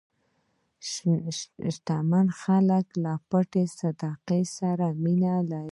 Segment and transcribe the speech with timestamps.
[1.73, 5.67] شتمن خلک له پټې صدقې سره مینه لري.